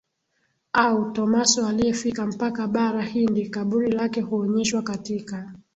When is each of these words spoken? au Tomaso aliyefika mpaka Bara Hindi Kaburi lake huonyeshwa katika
au 0.73 1.11
Tomaso 1.11 1.67
aliyefika 1.67 2.25
mpaka 2.25 2.67
Bara 2.67 3.01
Hindi 3.03 3.49
Kaburi 3.49 3.91
lake 3.91 4.21
huonyeshwa 4.21 4.81
katika 4.81 5.53